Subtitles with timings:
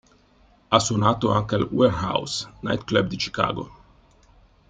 [0.69, 3.71] Ha suonato anche al "Warehouse" night club di Chicago.